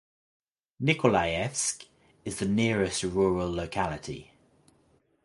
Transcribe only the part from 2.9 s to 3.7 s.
rural